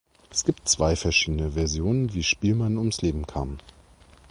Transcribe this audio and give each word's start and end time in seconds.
Es 0.31 0.45
gibt 0.45 0.67
zwei 0.67 0.95
verschiedene 0.95 1.51
Versionen, 1.51 2.11
wie 2.15 2.23
Spielmann 2.23 2.79
ums 2.79 3.03
Leben 3.03 3.27
kam. 3.27 3.59